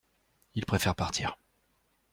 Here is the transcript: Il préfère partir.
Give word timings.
Il 0.55 0.65
préfère 0.65 0.95
partir. 0.95 1.37